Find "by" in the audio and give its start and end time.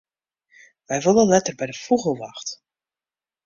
1.59-1.65